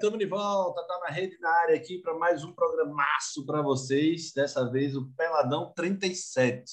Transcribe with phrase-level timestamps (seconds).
[0.00, 4.32] estamos de volta, tá na rede na área aqui para mais um programaço para vocês.
[4.32, 6.64] Dessa vez o Peladão 37.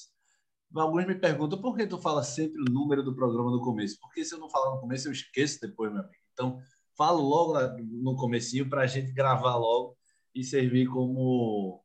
[0.74, 3.98] Alguns me perguntam por que tu fala sempre o número do programa no começo?
[4.00, 6.16] Porque se eu não falar no começo, eu esqueço depois, meu amigo.
[6.32, 6.58] Então,
[6.96, 9.94] falo logo no comecinho para a gente gravar logo
[10.34, 11.84] e servir como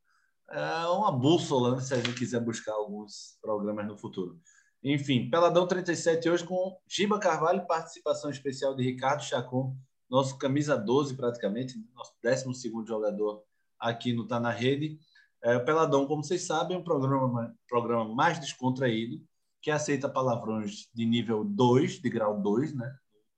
[0.50, 4.40] é, uma bússola, né, se a gente quiser buscar alguns programas no futuro.
[4.82, 9.76] Enfim, Peladão 37 hoje com Giba Carvalho, participação especial de Ricardo Chacon,
[10.10, 13.44] nosso camisa 12 praticamente, nosso 12 jogador
[13.80, 15.00] aqui no Tá na Rede.
[15.44, 19.22] É, o Peladão, como vocês sabem, é um programa, programa mais descontraído,
[19.62, 22.96] que aceita palavrões de nível 2, de grau 2, né?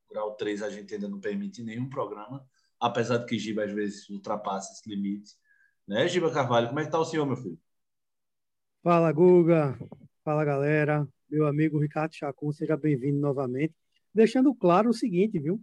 [0.10, 2.46] Grau 3 a gente ainda não permite nenhum programa,
[2.80, 5.34] apesar de que Giba às vezes ultrapassa esse limite.
[5.88, 6.68] Né, Giba Carvalho?
[6.68, 7.60] Como é que está o senhor, meu filho?
[8.84, 9.78] Fala, Guga.
[10.24, 11.08] Fala, galera.
[11.30, 13.74] Meu amigo Ricardo Chacon, seja bem-vindo novamente.
[14.14, 15.62] Deixando claro o seguinte, viu?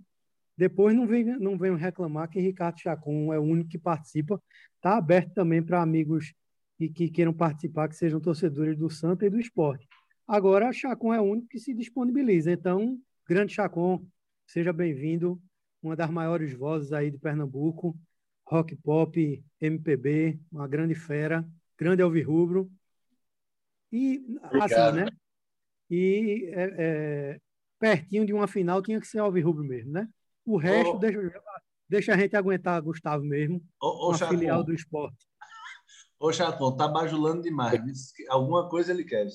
[0.62, 4.40] Depois não venham não venham reclamar que Ricardo Chacon é o único que participa.
[4.76, 6.32] Está aberto também para amigos
[6.78, 9.88] que, que queiram participar, que sejam torcedores do Santa e do esporte.
[10.24, 12.52] Agora, Chacon é o único que se disponibiliza.
[12.52, 12.96] Então,
[13.28, 14.06] grande Chacon,
[14.46, 15.42] seja bem-vindo.
[15.82, 17.98] Uma das maiores vozes aí de Pernambuco.
[18.46, 21.44] Rock pop, MPB, uma grande fera,
[21.76, 22.70] grande alvirrubro.
[23.90, 24.72] E, assim, Obrigado.
[24.72, 25.06] assim, né?
[25.90, 27.40] E é, é,
[27.80, 30.08] pertinho de uma final tinha que ser alvirrubro mesmo, né?
[30.44, 31.42] O resto, deixa,
[31.88, 35.26] deixa a gente aguentar Gustavo mesmo, ô, ô, filial do esporte.
[36.18, 38.12] Ô, Chacon, tá bajulando demais.
[38.28, 39.26] Alguma coisa ele quer.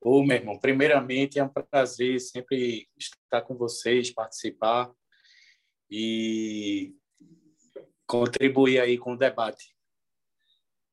[0.00, 4.92] Ô, meu irmão, primeiramente é um prazer sempre estar com vocês, participar
[5.90, 6.94] e
[8.06, 9.76] contribuir aí com o debate.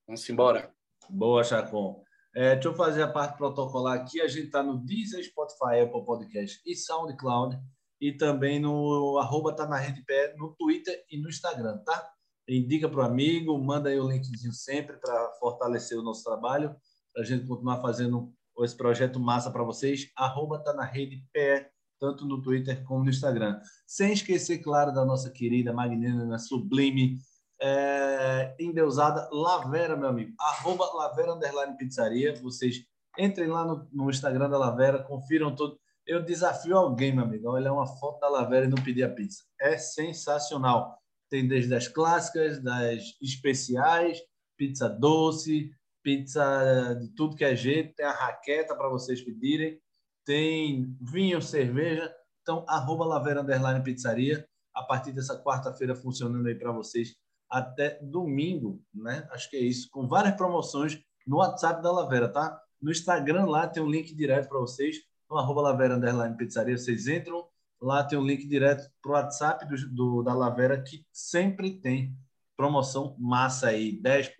[0.07, 0.73] Vamos embora.
[1.09, 2.03] Boa, Chacon.
[2.35, 4.21] É, deixa eu fazer a parte protocolar aqui.
[4.21, 7.57] A gente está no Deezer, Spotify, Apple Podcast e SoundCloud
[8.05, 12.11] e também no arroba tá na rede pé no Twitter e no Instagram, tá?
[12.47, 16.75] Indica para o amigo, manda aí o linkzinho sempre para fortalecer o nosso trabalho,
[17.11, 20.11] para a gente continuar fazendo esse projeto massa para vocês.
[20.15, 23.59] Arroba tá na rede pé, tanto no Twitter como no Instagram.
[23.87, 27.17] Sem esquecer, claro, da nossa querida Magnina Sublime,
[27.59, 30.31] é, endeusada Lavera, meu amigo.
[30.39, 32.39] Arroba Lavera Underline Pizzaria.
[32.39, 32.85] Vocês
[33.17, 37.53] entrem lá no, no Instagram da Lavera, confiram tudo eu desafio alguém, meu amigo, a
[37.53, 39.43] olhar uma foto da Lavera e não pedir a pizza.
[39.59, 40.97] É sensacional.
[41.29, 44.19] Tem desde as clássicas, das especiais,
[44.57, 45.71] pizza doce,
[46.03, 49.81] pizza de tudo que é jeito, tem a raqueta para vocês pedirem,
[50.23, 52.13] tem vinho, cerveja.
[52.41, 57.15] Então, arroba Lavera Underline Pizzaria, a partir dessa quarta-feira funcionando aí para vocês
[57.49, 59.27] até domingo, né?
[59.31, 62.61] Acho que é isso, com várias promoções no WhatsApp da Lavera, tá?
[62.79, 64.97] No Instagram lá tem um link direto para vocês
[65.29, 67.47] no arroba Lavera Underline Pizzaria, vocês entram,
[67.81, 72.15] lá tem um link direto para o WhatsApp do, do, da Lavera, que sempre tem
[72.55, 74.31] promoção massa aí, 10%,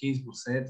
[0.00, 0.66] 15%,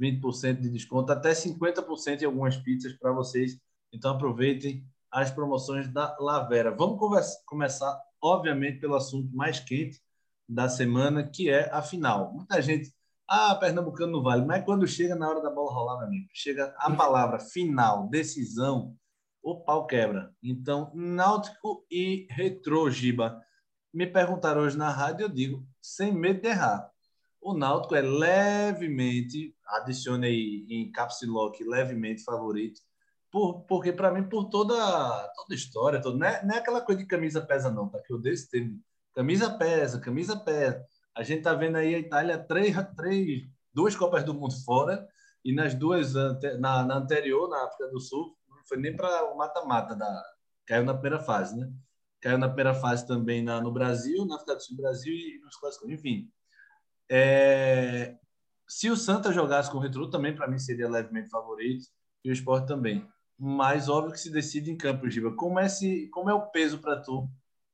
[0.00, 3.58] 20% de desconto, até 50% em algumas pizzas para vocês.
[3.92, 6.70] Então aproveitem as promoções da Lavera.
[6.70, 10.00] Vamos conversa, começar, obviamente, pelo assunto mais quente
[10.48, 12.32] da semana, que é a final.
[12.32, 12.92] Muita gente
[13.28, 14.44] ah, Pernambucano não vale.
[14.46, 18.96] Mas quando chega na hora da bola rolar, meu amigo, chega a palavra final, decisão,
[19.42, 20.32] o pau quebra.
[20.42, 23.40] Então, Náutico e Retrô, Giba.
[23.92, 26.90] Me perguntaram hoje na rádio, eu digo, sem medo de errar.
[27.40, 32.80] O Náutico é levemente, adicione aí em caps lock, levemente favorito,
[33.30, 34.74] por, porque para mim, por toda,
[35.34, 38.00] toda história, toda, não, é, não é aquela coisa de camisa pesa, não, tá?
[38.00, 38.80] Que eu desse termo.
[39.14, 40.84] Camisa pesa, camisa pesa.
[41.14, 45.06] A gente está vendo aí a Itália três, três, duas Copas do Mundo fora
[45.44, 48.36] e nas duas na, na anterior, na África do Sul,
[48.68, 50.22] foi nem para o mata-mata da
[50.66, 51.72] caiu na primeira fase, né?
[52.20, 55.56] Caiu na primeira fase também na, no Brasil, na África do Sul, Brasil e nos
[55.56, 56.30] clássicos, enfim.
[57.08, 58.16] É,
[58.68, 61.86] se o Santa jogasse com o Retro, também para mim seria levemente favorito
[62.22, 63.08] e o Sport também.
[63.38, 65.32] Mas óbvio que se decide em campo, Giba.
[65.34, 67.28] Como é, esse, como é o peso para tu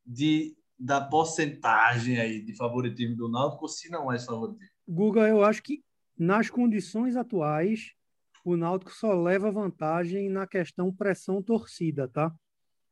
[0.06, 4.74] de da porcentagem aí de favoritismo do Náutico, se não é favoritismo?
[4.86, 5.82] Guga, eu acho que
[6.18, 7.92] nas condições atuais,
[8.44, 12.32] o Náutico só leva vantagem na questão pressão torcida, tá?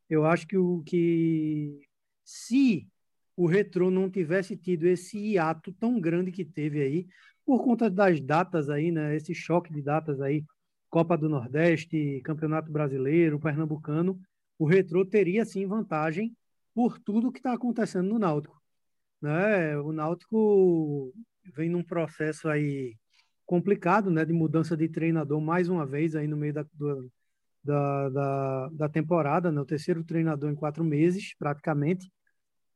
[0.09, 1.81] Eu acho que o que
[2.25, 2.89] se
[3.37, 7.07] o Retrô não tivesse tido esse hiato tão grande que teve aí,
[7.45, 9.15] por conta das datas aí, né?
[9.17, 10.45] Esse choque de datas aí,
[10.89, 14.21] Copa do Nordeste, Campeonato Brasileiro, Pernambucano,
[14.59, 16.37] o Retrô teria sim vantagem
[16.75, 18.61] por tudo que está acontecendo no Náutico.
[19.21, 19.77] Né?
[19.79, 21.13] O Náutico
[21.55, 22.97] vem num processo aí
[23.47, 27.11] complicado, né, de mudança de treinador mais uma vez aí no meio da, do,
[27.63, 32.11] da, da, da, temporada, né, o terceiro treinador em quatro meses, praticamente.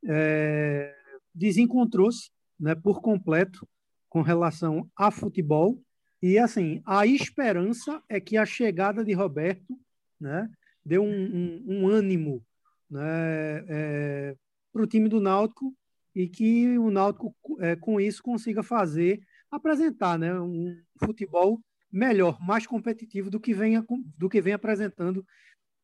[0.05, 0.95] É,
[1.35, 3.67] desencontrou-se né, por completo
[4.09, 5.81] com relação a futebol.
[6.23, 9.79] E, assim, a esperança é que a chegada de Roberto
[10.21, 10.49] né,
[10.85, 12.43] deu um, um, um ânimo
[12.91, 14.37] né, é,
[14.73, 15.75] para o time do Náutico
[16.15, 19.21] e que o Náutico, é, com isso, consiga fazer,
[19.51, 21.61] apresentar né, um futebol
[21.91, 23.83] melhor, mais competitivo do que vem,
[24.19, 25.25] do que vem apresentando,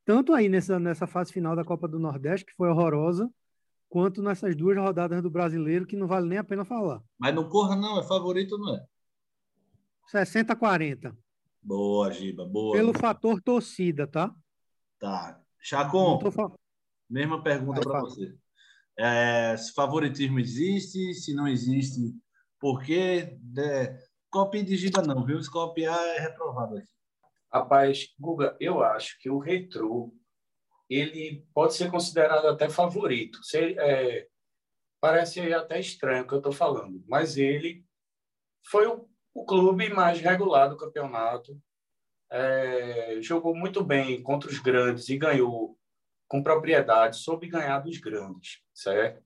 [0.05, 3.31] tanto aí nessa, nessa fase final da Copa do Nordeste, que foi horrorosa,
[3.88, 7.03] quanto nessas duas rodadas do brasileiro, que não vale nem a pena falar.
[7.19, 8.85] Mas não corra, não, é favorito, não é?
[10.12, 11.17] 60-40.
[11.62, 12.76] Boa, Giba, boa.
[12.76, 14.35] Pelo fator torcida, tá?
[14.99, 15.41] Tá.
[15.61, 16.50] Chacon, fa...
[17.08, 18.35] mesma pergunta para você.
[18.99, 22.15] É, se favoritismo existe, se não existe,
[22.62, 23.37] por quê?
[23.59, 23.99] É,
[24.31, 25.43] copia de Giba não, viu?
[25.43, 26.93] Se copiar é reprovado aqui.
[27.53, 30.14] Rapaz, Guga, eu acho que o retrô
[30.88, 33.43] ele pode ser considerado até favorito.
[33.43, 34.29] Se, é,
[35.00, 37.85] parece até estranho o que eu estou falando, mas ele
[38.70, 41.61] foi o, o, clube mais regular do campeonato.
[42.31, 45.76] É, jogou muito bem contra os grandes e ganhou
[46.29, 49.20] com propriedade, soube ganhar dos grandes, certo?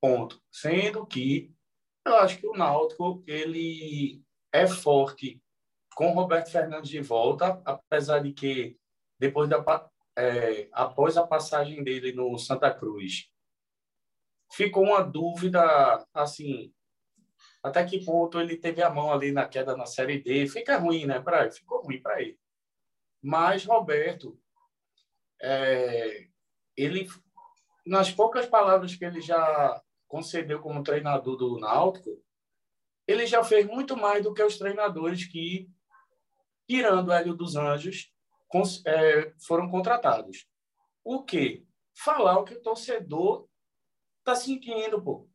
[0.00, 0.42] Ponto.
[0.50, 1.51] Sendo que
[2.04, 4.22] eu acho que o Náutico ele
[4.52, 5.42] é forte
[5.94, 8.78] com Roberto Fernandes de volta, apesar de que
[9.18, 9.62] depois da
[10.16, 13.30] é, após a passagem dele no Santa Cruz,
[14.52, 16.72] ficou uma dúvida, assim,
[17.62, 20.46] até que ponto ele teve a mão ali na queda na Série D.
[20.46, 21.50] Fica ruim, né, para?
[21.50, 22.38] Ficou ruim para ele.
[23.22, 24.38] Mas Roberto,
[25.40, 26.26] é,
[26.76, 27.08] ele,
[27.86, 29.80] nas poucas palavras que ele já
[30.12, 32.22] concedeu como treinador do Náutico,
[33.06, 35.70] ele já fez muito mais do que os treinadores que,
[36.68, 38.12] tirando Hélio dos Anjos,
[38.86, 40.46] é, foram contratados.
[41.02, 41.64] O quê?
[41.96, 43.48] Falar o que o torcedor
[44.18, 45.26] está sentindo, pô.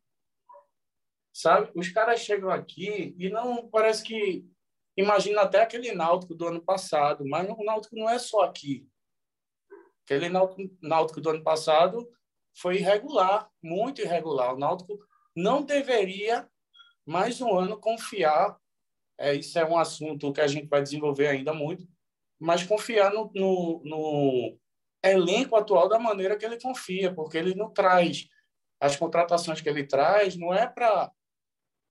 [1.34, 1.72] Sabe?
[1.74, 4.46] Os caras chegam aqui e não parece que
[4.96, 8.88] imagina até aquele Náutico do ano passado, mas o Náutico não é só aqui.
[10.04, 12.08] Aquele Náutico, Náutico do ano passado
[12.60, 14.54] foi irregular, muito irregular.
[14.54, 14.98] O Náutico
[15.34, 16.48] não deveria
[17.06, 18.58] mais um ano confiar.
[19.18, 21.86] É, isso é um assunto que a gente vai desenvolver ainda muito
[22.38, 24.58] mas confiar no, no, no
[25.02, 28.28] elenco atual da maneira que ele confia, porque ele não traz
[28.80, 31.10] as contratações que ele traz, não é para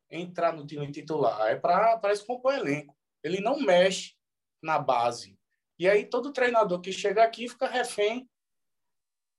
[0.10, 2.96] entrar no time titular, é para se compor elenco.
[3.22, 4.16] Ele não mexe
[4.64, 5.38] na base.
[5.78, 8.28] E aí todo treinador que chega aqui fica refém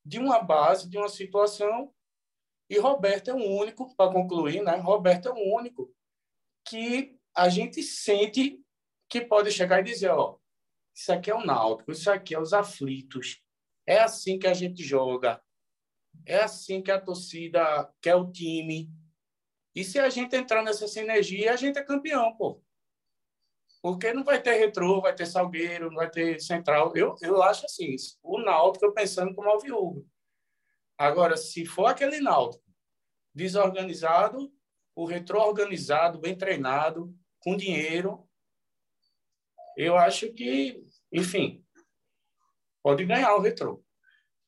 [0.09, 1.93] de uma base, de uma situação.
[2.71, 4.77] E Roberto é o único, para concluir, né?
[4.77, 5.95] Roberto é o único
[6.67, 8.59] que a gente sente
[9.09, 10.39] que pode chegar e dizer, ó,
[10.95, 13.43] isso aqui é o Náutico, isso aqui é os aflitos.
[13.87, 15.43] É assim que a gente joga.
[16.27, 18.91] É assim que a torcida quer o time.
[19.75, 22.63] E se a gente entrar nessa sinergia, a gente é campeão, pô.
[23.83, 26.93] Porque não vai ter retrô, vai ter Salgueiro, não vai ter Central.
[26.97, 30.07] Eu, eu acho assim, o Náutico eu pensando como alviúvo.
[30.97, 32.65] Agora, se for aquele Náutico
[33.35, 34.53] desorganizado,
[34.97, 38.29] o retrô organizado, bem treinado, com dinheiro,
[39.77, 41.65] eu acho que enfim,
[42.83, 43.83] pode ganhar o retrô.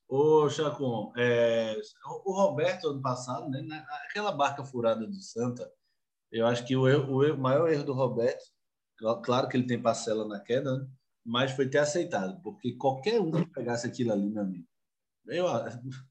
[0.09, 1.81] Ô, Chacon, é,
[2.25, 5.71] o Roberto, ano passado, né, aquela barca furada do Santa,
[6.33, 8.45] eu acho que o, erro, o, erro, maior erro do Roberto,
[9.23, 10.87] claro que ele tem parcela na queda, né,
[11.25, 14.66] mas foi ter aceitado, porque qualquer um que pegasse aquilo ali, meu amigo,
[15.26, 15.47] eu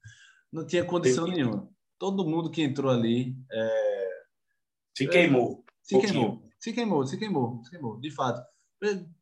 [0.52, 1.68] não tinha condição nenhuma.
[1.98, 3.36] Todo mundo que entrou ali.
[3.52, 4.08] É,
[4.96, 5.64] se queimou.
[5.82, 8.46] Se queimou, se queimou, se queimou, se queimou, de fato.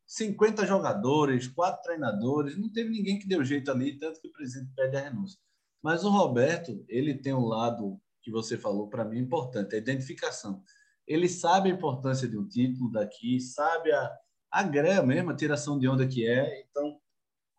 [0.06, 4.72] 50 jogadores, quatro treinadores, não teve ninguém que deu jeito ali, tanto que o presidente
[4.74, 5.38] pede a renúncia.
[5.82, 10.62] Mas o Roberto, ele tem um lado que você falou para mim importante, a identificação.
[11.08, 14.12] Ele sabe a importância de um título daqui, sabe a,
[14.50, 16.62] a greia mesmo, a tiração de onda que é.
[16.70, 17.00] Então,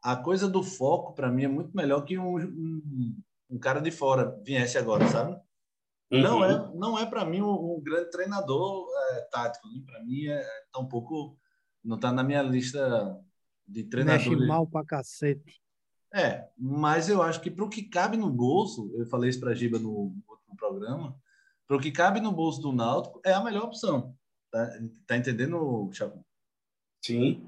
[0.02, 3.92] a coisa do foco, para mim, é muito melhor que um, um, um, cara de
[3.92, 5.32] fora viesse agora, sabe?
[6.12, 6.22] Uhum.
[6.22, 9.68] Não é, não é para mim um, um, grande treinador é, tático.
[9.68, 9.84] Né?
[9.86, 11.38] Para mim, é, tá um pouco
[11.84, 13.20] não está na minha lista
[13.68, 14.28] de treinadores.
[14.28, 15.62] Mexe mal pra cacete.
[16.14, 19.52] É, mas eu acho que para o que cabe no bolso, eu falei isso para
[19.52, 19.92] a Giba no
[20.28, 21.16] último programa,
[21.70, 24.18] para o que cabe no bolso do Náutico é a melhor opção.
[24.52, 24.68] Tá,
[25.06, 26.26] tá entendendo, Thiago?
[27.06, 27.48] Sim.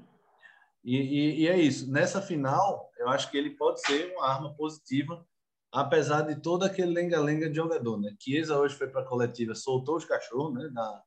[0.84, 1.90] E, e, e, é isso.
[1.90, 5.26] Nessa final, eu acho que ele pode ser uma arma positiva,
[5.72, 8.14] apesar de todo aquele lenga-lenga de jogador, né?
[8.16, 10.70] Chiesa hoje foi para a coletiva, soltou os cachorros, né?
[10.72, 11.02] Na,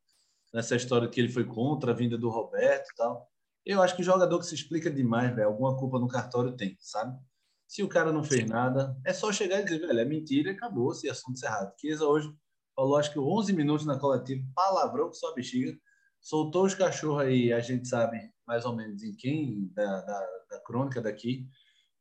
[0.54, 3.32] nessa história que ele foi contra a vinda do Roberto e tal.
[3.66, 7.18] Eu acho que jogador que se explica demais, velho, alguma culpa no cartório tem, sabe?
[7.66, 10.54] Se o cara não fez nada, é só chegar e dizer, velho, é mentira e
[10.54, 11.74] acabou, se assunto encerrado.
[11.80, 12.30] Chiesa hoje
[12.76, 15.78] falou acho que 11 minutos na coletiva, palavrão com sua bexiga,
[16.20, 20.60] soltou os cachorros aí, a gente sabe mais ou menos em quem da, da, da
[20.62, 21.48] crônica daqui,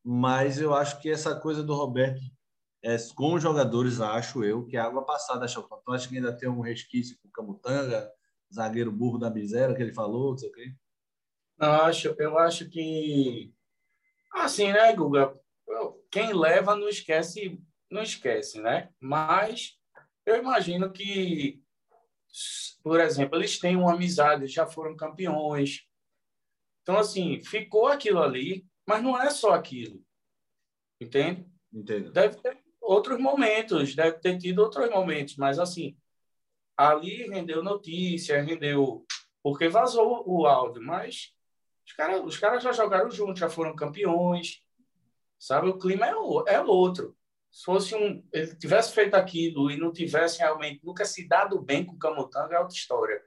[0.03, 2.21] mas eu acho que essa coisa do Roberto
[2.85, 5.79] é, com os jogadores, acho eu, que é água passada, Chocão.
[5.81, 8.13] Então, acho que ainda tem um resquício com o Camutanga,
[8.55, 10.75] zagueiro burro da miséria que ele falou, não sei o quê.
[11.59, 13.51] Eu acho, eu acho que
[14.35, 15.35] assim, né, Guga?
[16.11, 17.59] Quem leva não esquece,
[17.91, 18.91] não esquece, né?
[19.01, 19.79] Mas
[20.27, 21.63] eu imagino que,
[22.83, 25.87] por exemplo, eles têm uma amizade, já foram campeões.
[26.83, 30.03] Então, assim, ficou aquilo ali, mas não é só aquilo.
[31.01, 31.47] Entende?
[31.73, 32.13] Entendo.
[32.13, 35.97] Deve ter outros momentos, deve ter tido outros momentos, mas, assim,
[36.77, 39.05] ali rendeu notícia, rendeu.
[39.43, 41.35] Porque vazou o áudio, mas
[41.87, 44.63] os caras os cara já jogaram juntos, já foram campeões,
[45.39, 45.69] sabe?
[45.69, 47.17] O clima é, é outro.
[47.55, 48.27] Se fosse um.
[48.33, 52.57] Ele tivesse feito aquilo e não tivesse realmente nunca se dado bem com o Camutanga,
[52.57, 53.23] é outra história.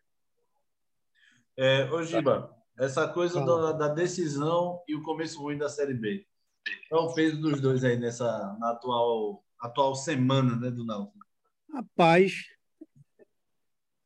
[1.55, 6.27] É, ô Giba, essa coisa da, da, decisão e o começo ruim da Série B.
[6.89, 8.25] Qual é o peso dos dois aí nessa
[8.59, 11.25] na atual, atual semana né, do Náutico?
[11.73, 12.43] Rapaz,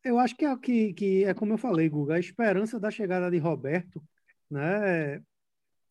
[0.03, 3.29] eu acho que é, que, que é como eu falei, Guga, a esperança da chegada
[3.31, 4.01] de Roberto
[4.51, 5.23] né?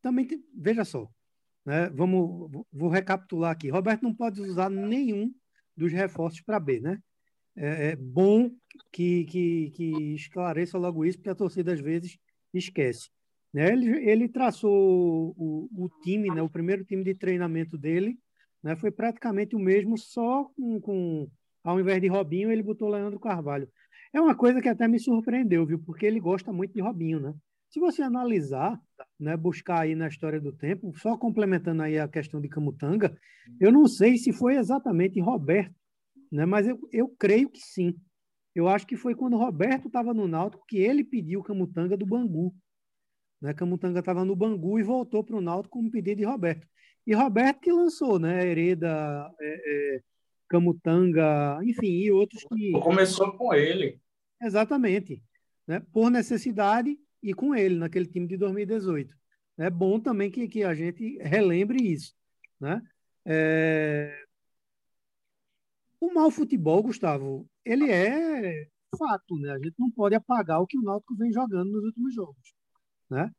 [0.03, 1.11] Também tem, veja só,
[1.71, 1.89] né?
[1.91, 3.69] Vamos, vou recapitular aqui.
[3.69, 5.33] Roberto não pode usar nenhum
[5.77, 6.99] dos reforços para B, né?
[7.55, 8.51] É, é bom
[8.93, 12.19] que, que, que, esclareça logo isso, porque a torcida às vezes
[12.53, 13.09] esquece.
[13.55, 13.73] Né?
[13.73, 16.43] Ele, ele traçou o, o time, né?
[16.43, 18.19] o primeiro time de treinamento dele,
[18.61, 18.75] né?
[18.75, 21.31] foi praticamente o mesmo, só com, com
[21.63, 23.69] ao invés de Robinho, ele botou Leandro Carvalho.
[24.13, 25.79] É uma coisa que até me surpreendeu, viu?
[25.79, 27.33] Porque ele gosta muito de Robinho, né?
[27.71, 28.81] Se você analisar,
[29.19, 33.17] né, buscar aí na história do tempo, só complementando aí a questão de Camutanga,
[33.61, 35.75] eu não sei se foi exatamente Roberto,
[36.33, 37.97] né, mas eu, eu creio que sim.
[38.55, 42.53] Eu acho que foi quando Roberto estava no Náutico que ele pediu Camutanga do Bangu.
[43.41, 43.55] Né?
[43.55, 46.67] Camutanga estava no Bangu e voltou para o Náutico como pedido de Roberto.
[47.07, 48.47] E Roberto que lançou, né?
[48.47, 50.03] Hereda, é, é,
[50.49, 52.73] Camutanga, enfim, e outros que.
[52.73, 54.01] Começou com ele.
[54.43, 55.23] Exatamente.
[55.67, 55.81] Né?
[55.93, 59.15] Por necessidade, e com ele naquele time de 2018.
[59.59, 62.15] É bom também que, que a gente relembre isso.
[62.59, 62.81] Né?
[63.25, 64.25] É...
[66.01, 69.53] O mau futebol, Gustavo, ele é fato, né?
[69.53, 72.55] A gente não pode apagar o que o Náutico vem jogando nos últimos jogos,
[73.09, 73.31] né?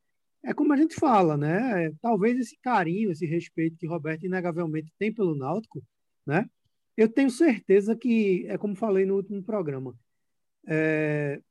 [0.43, 1.91] É como a gente fala, né?
[2.01, 5.83] Talvez esse carinho, esse respeito que Roberto inegavelmente tem pelo Náutico,
[6.25, 6.49] né?
[6.97, 9.95] Eu tenho certeza que, é como falei no último programa,
[10.67, 11.41] é...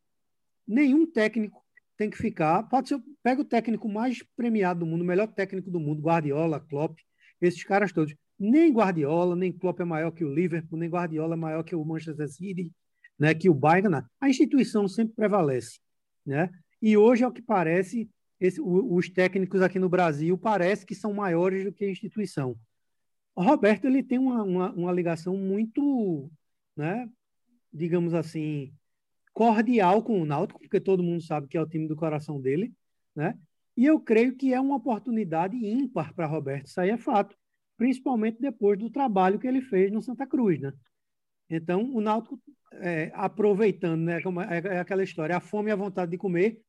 [0.66, 1.60] nenhum técnico
[2.00, 2.62] tem que ficar.
[2.62, 6.59] Pode ser, pega o técnico mais premiado do mundo, o melhor técnico do mundo, Guardiola,
[6.59, 6.99] Klopp,
[7.42, 8.14] esses caras todos.
[8.38, 11.85] Nem Guardiola, nem Klopp é maior que o Liverpool, nem Guardiola é maior que o
[11.85, 12.73] Manchester City,
[13.19, 14.02] né, que o Bayern.
[14.19, 15.78] A instituição sempre prevalece,
[16.25, 16.49] né?
[16.80, 18.09] E hoje, ao que parece,
[18.40, 22.57] esse, os técnicos aqui no Brasil parece que são maiores do que a instituição.
[23.35, 26.30] O Roberto ele tem uma, uma, uma ligação muito,
[26.75, 27.07] né,
[27.71, 28.73] digamos assim,
[29.40, 32.75] cordial com o Náutico, porque todo mundo sabe que é o time do coração dele,
[33.16, 33.38] né?
[33.75, 37.35] E eu creio que é uma oportunidade ímpar para Roberto, isso aí é fato,
[37.78, 40.75] principalmente depois do trabalho que ele fez no Santa Cruz, né?
[41.49, 42.38] Então, o Náutico,
[42.82, 46.61] é, aproveitando, né, como é, é, aquela história, a fome e a vontade de comer,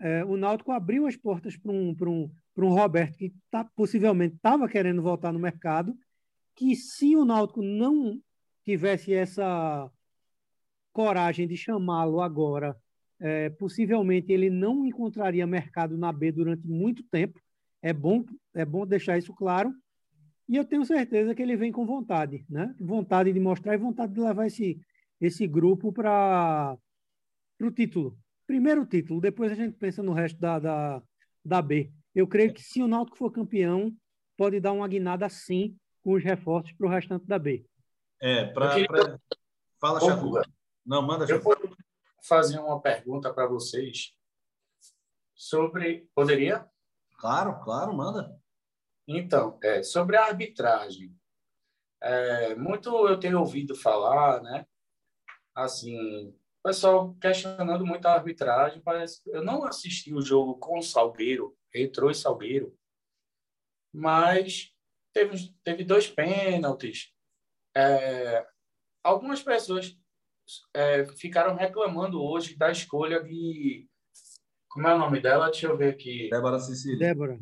[0.00, 4.66] é, o Náutico abriu as portas para um, um, um Roberto que tá, possivelmente estava
[4.66, 5.94] querendo voltar no mercado,
[6.56, 8.18] que se o Náutico não
[8.64, 9.90] tivesse essa
[10.98, 12.76] coragem de chamá-lo agora,
[13.20, 17.40] é, possivelmente ele não encontraria mercado na B durante muito tempo.
[17.80, 19.72] É bom, é bom deixar isso claro.
[20.48, 22.74] E eu tenho certeza que ele vem com vontade, né?
[22.80, 24.80] Vontade de mostrar e vontade de levar esse,
[25.20, 26.76] esse grupo para
[27.62, 28.18] o título.
[28.44, 31.02] Primeiro título, depois a gente pensa no resto da, da,
[31.44, 31.92] da B.
[32.12, 33.94] Eu creio que se o Náutico for campeão,
[34.36, 37.64] pode dar uma guinada sim com os reforços para o restante da B.
[38.20, 38.84] É, para.
[38.84, 39.20] Pra...
[39.80, 40.57] Fala, Chaco.
[40.88, 41.26] Não, manda.
[41.28, 41.54] Eu vou
[42.22, 44.16] fazer uma pergunta para vocês
[45.34, 46.08] sobre.
[46.14, 46.66] Poderia?
[47.18, 48.34] Claro, claro, manda.
[49.06, 51.14] Então, é, sobre a arbitragem.
[52.00, 54.66] É, muito eu tenho ouvido falar, né?
[55.54, 58.80] Assim, o pessoal questionando muito a arbitragem.
[58.80, 62.74] Parece, eu não assisti o jogo com o Salgueiro, Retrô e Salgueiro,
[63.92, 64.74] mas
[65.12, 67.12] teve, teve dois pênaltis.
[67.76, 68.46] É,
[69.04, 69.94] algumas pessoas
[70.74, 73.88] é, ficaram reclamando hoje da escolha de.
[74.68, 75.50] Como é o nome dela?
[75.50, 76.28] Deixa eu ver aqui.
[76.30, 76.98] Débora Cecília.
[76.98, 77.40] Débora.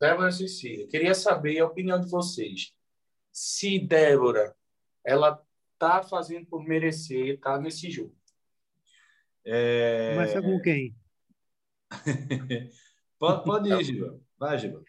[0.00, 0.86] Débora Cecília.
[0.88, 2.72] Queria saber a opinião de vocês.
[3.32, 4.54] Se Débora
[5.04, 5.42] ela
[5.78, 8.14] tá fazendo por merecer, tá nesse jogo.
[9.44, 10.14] É...
[10.14, 10.94] Começa com quem?
[13.18, 14.20] pode, pode ir, Giba.
[14.38, 14.82] Vai, Giba.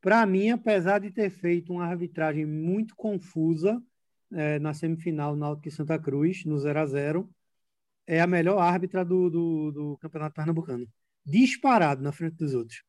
[0.00, 3.82] Para mim, apesar de ter feito uma arbitragem muito confusa
[4.32, 7.30] é, na semifinal Náutico e Santa Cruz, no 0 a 0
[8.06, 10.86] é a melhor árbitra do, do, do Campeonato Pernambucano.
[11.24, 12.82] Disparado na frente dos outros.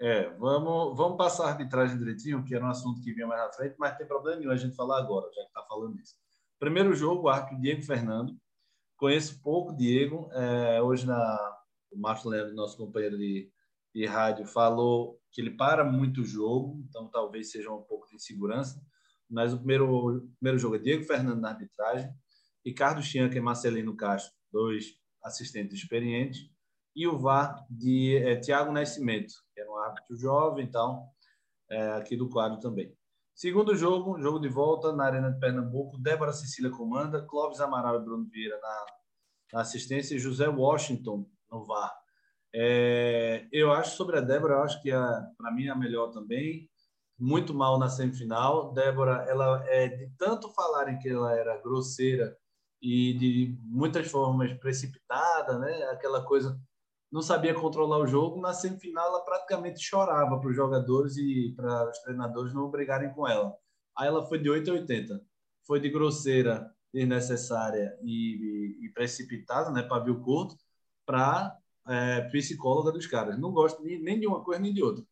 [0.00, 3.52] É, vamos, vamos passar a arbitragem direitinho, que era um assunto que vinha mais na
[3.52, 6.14] frente, mas tem problema nenhum a gente falar agora, já que está falando isso.
[6.58, 8.36] Primeiro jogo, o árbitro Diego Fernando.
[8.96, 10.28] Conheço pouco Diego.
[10.32, 11.56] É, hoje, na,
[11.90, 13.50] o Márcio Leandro, nosso companheiro de,
[13.94, 18.16] de rádio, falou que ele para muito o jogo, então talvez seja um pouco de
[18.16, 18.80] insegurança.
[19.30, 22.10] Mas o primeiro, primeiro jogo é Diego Fernando na arbitragem,
[22.64, 26.50] Ricardo Chianca e Marcelino Castro, dois assistentes experientes
[26.98, 31.06] e o VAR de é, Tiago Nascimento, que era um árbitro jovem, então,
[31.70, 32.92] é, aqui do quadro também.
[33.34, 38.04] Segundo jogo, jogo de volta na Arena de Pernambuco, Débora Cecília comanda, Clóvis Amaral e
[38.04, 38.86] Bruno Vieira na,
[39.52, 41.96] na assistência e José Washington no VAR.
[42.52, 46.68] É, eu acho sobre a Débora, eu acho que para mim é a melhor também.
[47.18, 48.72] Muito mal na semifinal.
[48.72, 52.36] Débora, ela é de tanto falarem que ela era grosseira
[52.80, 55.82] e de muitas formas precipitada, né?
[55.90, 56.58] Aquela coisa
[57.10, 58.40] não sabia controlar o jogo.
[58.40, 63.26] Na semifinal, ela praticamente chorava para os jogadores e para os treinadores não brigarem com
[63.26, 63.54] ela.
[63.96, 65.20] Aí ela foi de 8 a 80.
[65.66, 70.56] Foi de grosseira, desnecessária e, e, e precipitada, né, pavio curto,
[71.04, 71.56] para
[71.86, 73.38] é, psicóloga dos caras.
[73.38, 75.04] Não gosto de, nem de uma coisa nem de outra.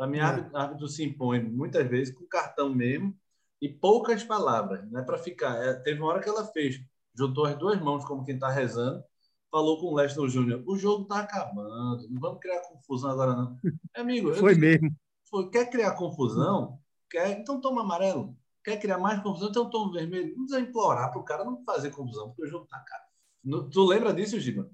[0.00, 0.22] Para mim, é.
[0.22, 3.14] árbitro, se impõe muitas vezes com cartão mesmo
[3.60, 5.54] e poucas palavras, não é para ficar.
[5.62, 6.80] É, teve uma hora que ela fez,
[7.14, 9.04] juntou as duas mãos como quem está rezando
[9.50, 13.58] falou com o Lester Júnior: o jogo está acabando, não vamos criar confusão agora, não.
[13.94, 14.90] Amigo, foi mesmo.
[15.28, 16.78] Foi, quer criar confusão?
[17.10, 18.34] Quer, então toma amarelo.
[18.64, 19.50] Quer criar mais confusão?
[19.50, 20.34] Então toma vermelho.
[20.34, 23.68] Não precisa implorar para o cara não fazer confusão, porque o jogo está caro.
[23.68, 24.70] Tu lembra disso, Giba?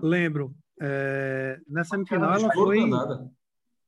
[0.00, 0.54] Lembro.
[0.80, 2.80] É, na semifinal ela foi.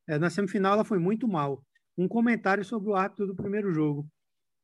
[0.06, 1.64] É, na semifinal ela foi muito mal.
[1.96, 4.06] Um comentário sobre o árbitro do primeiro jogo.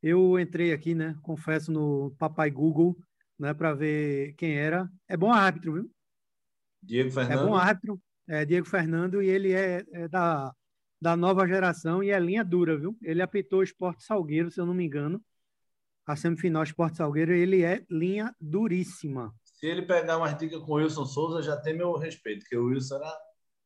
[0.02, 1.16] Eu entrei aqui, né?
[1.22, 2.96] Confesso no Papai Google
[3.38, 4.88] né, para ver quem era.
[5.08, 5.90] É bom árbitro, viu?
[6.82, 7.40] Diego Fernando.
[7.40, 10.52] É bom árbitro, é Diego Fernando, e ele é, é da,
[11.00, 12.96] da nova geração e é linha dura, viu?
[13.02, 15.22] Ele apitou o Esporte Salgueiro, se eu não me engano.
[16.06, 19.34] A semifinal Esporte Salgueiro, ele é linha duríssima.
[19.44, 22.66] Se ele pegar umas dicas com o Wilson Souza, já tem meu respeito, porque o
[22.66, 23.16] Wilson era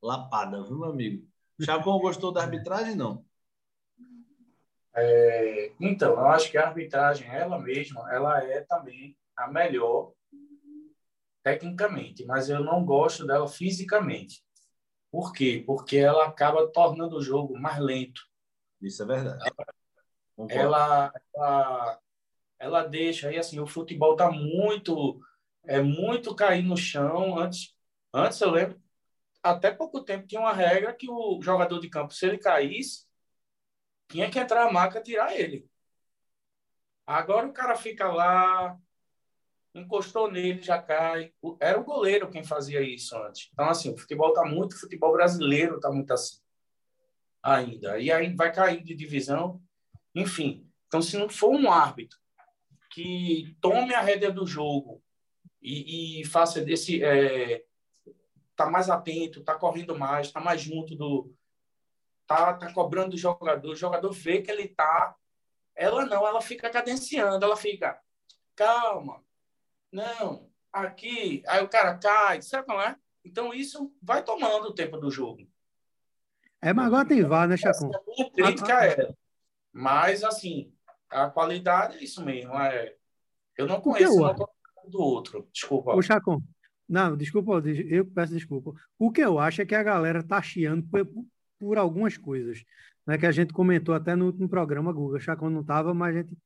[0.03, 1.27] lapada, viu, meu amigo?
[1.61, 3.25] Chacon gostou da arbitragem, não?
[4.95, 10.12] É, então, eu acho que a arbitragem, ela mesma, ela é também a melhor
[11.42, 14.42] tecnicamente, mas eu não gosto dela fisicamente.
[15.12, 15.62] Por quê?
[15.64, 18.21] Porque ela acaba tornando o jogo mais lento.
[18.83, 19.45] Isso é verdade.
[20.49, 22.01] Ela, ela,
[22.59, 25.21] ela deixa aí assim, o futebol tá muito
[25.64, 27.75] é muito cair no chão antes
[28.12, 28.81] antes eu lembro
[29.42, 33.07] até pouco tempo tinha uma regra que o jogador de campo se ele caísse
[34.09, 35.68] tinha que entrar a maca tirar ele.
[37.07, 38.79] Agora o cara fica lá
[39.75, 41.33] encostou nele, já cai.
[41.61, 43.51] Era o goleiro quem fazia isso antes.
[43.53, 46.38] Então, assim, o futebol está muito, o futebol brasileiro está muito assim
[47.42, 47.99] ainda.
[47.99, 49.62] E aí vai cair de divisão.
[50.14, 52.18] Enfim, então, se não for um árbitro
[52.90, 55.03] que tome a rédea do jogo
[55.61, 57.03] e, e faça desse.
[57.05, 57.64] É,
[58.57, 61.33] tá mais atento, tá correndo mais, tá mais junto do.
[62.27, 65.14] Tá, tá cobrando do jogador, o jogador vê que ele tá.
[65.75, 68.01] Ela não, ela fica cadenciando, ela fica.
[68.57, 69.23] Calma,
[69.92, 72.97] não, aqui, aí o cara cai, sabe como é?
[73.25, 75.47] Então isso vai tomando o tempo do jogo.
[76.61, 77.90] É, mas agora tem VAR, né, Chacon?
[77.95, 79.14] A minha crítica é.
[79.73, 80.73] Mas, assim,
[81.09, 82.55] a qualidade é isso mesmo.
[82.55, 82.95] É...
[83.57, 85.49] Eu não conheço o do outro.
[85.53, 85.95] Desculpa.
[85.95, 86.40] O Chacon.
[86.88, 88.72] Não, desculpa, eu peço desculpa.
[88.99, 91.09] O que eu acho é que a galera tá chiando por,
[91.59, 92.62] por algumas coisas.
[93.07, 95.16] Né, que a gente comentou até no último programa, Guga.
[95.16, 96.37] O Chacon não estava, mas a gente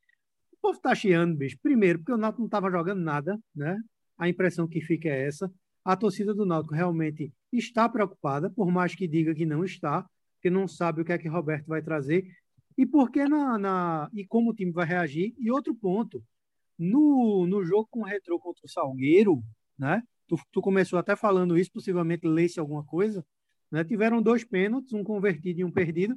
[0.52, 1.56] o povo tá chiando, bicho.
[1.62, 3.80] Primeiro, porque o Náutico não estava jogando nada, né?
[4.18, 5.50] A impressão que fica é essa.
[5.82, 10.50] A torcida do Náutico realmente está preocupada, por mais que diga que não está, porque
[10.50, 12.30] não sabe o que é que Roberto vai trazer
[12.76, 15.34] e porque na, na e como o time vai reagir.
[15.38, 16.22] E outro ponto,
[16.78, 19.42] no, no jogo com o Retro contra o Salgueiro,
[19.78, 20.02] né?
[20.30, 23.26] Tu, tu começou até falando isso, possivelmente lesse alguma coisa,
[23.68, 23.82] né?
[23.82, 26.16] Tiveram dois pênaltis, um convertido e um perdido,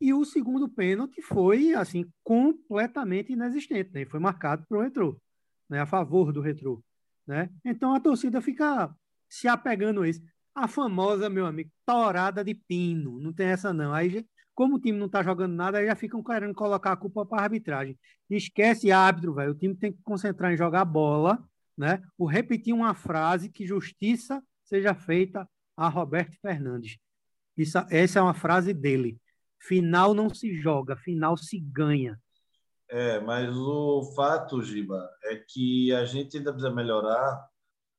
[0.00, 4.06] e o segundo pênalti foi, assim, completamente inexistente, né?
[4.06, 5.20] Foi marcado para o retrô,
[5.68, 5.80] né?
[5.80, 6.80] A favor do retrô,
[7.26, 7.50] né?
[7.64, 8.94] Então a torcida fica
[9.28, 10.22] se apegando a isso.
[10.54, 13.18] A famosa, meu amigo, torada de pino.
[13.18, 13.92] Não tem essa não.
[13.92, 17.26] Aí como o time não está jogando nada, aí já ficam querendo colocar a culpa
[17.26, 17.98] para a arbitragem.
[18.28, 19.52] Esquece árbitro, velho.
[19.52, 21.42] O time tem que concentrar em jogar bola,
[21.80, 22.02] né?
[22.18, 26.98] Ou repetir uma frase que justiça seja feita a Roberto Fernandes.
[27.56, 29.18] Isso, essa é uma frase dele.
[29.58, 32.20] Final não se joga, final se ganha.
[32.86, 37.48] É, mas o fato, Giba, é que a gente ainda precisa melhorar,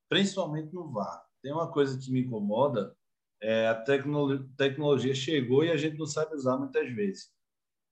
[0.07, 1.23] principalmente no VAR.
[1.41, 2.95] Tem uma coisa que me incomoda,
[3.41, 7.31] é, a tecno tecnologia chegou e a gente não sabe usar muitas vezes.